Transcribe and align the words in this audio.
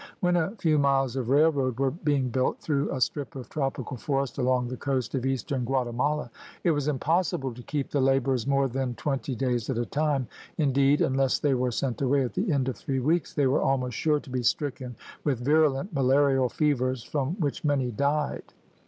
When 0.19 0.35
a 0.35 0.55
few 0.55 0.79
miles 0.79 1.15
of 1.15 1.29
railroad 1.29 1.77
were 1.79 1.91
being 1.91 2.29
built 2.29 2.59
through 2.59 2.91
a 2.91 2.99
strip 2.99 3.35
of 3.35 3.49
tropical 3.49 3.97
forest 3.97 4.39
along 4.39 4.67
the 4.67 4.75
coast 4.75 5.13
of 5.13 5.27
eastern 5.27 5.63
Guatemala, 5.63 6.31
it 6.63 6.71
was 6.71 6.87
impossible 6.87 7.53
to 7.53 7.61
keep 7.61 7.91
the 7.91 8.01
laborers 8.01 8.47
more 8.47 8.67
than 8.67 8.95
twenty 8.95 9.35
days 9.35 9.69
at 9.69 9.77
a 9.77 9.85
time; 9.85 10.25
indeed, 10.57 11.01
unless 11.01 11.37
they 11.37 11.53
were 11.53 11.69
sent 11.69 12.01
away 12.01 12.23
at 12.23 12.33
the 12.33 12.51
end 12.51 12.67
of 12.67 12.77
three 12.77 12.99
weeks, 12.99 13.35
they 13.35 13.45
were 13.45 13.61
almost 13.61 13.95
sure 13.95 14.19
to 14.19 14.29
be 14.31 14.41
stricken 14.41 14.95
with 15.23 15.45
virulent 15.45 15.93
malarial 15.93 16.49
fevers 16.49 17.03
from 17.03 17.35
which 17.39 17.63
many 17.63 17.91
died. 17.91 18.53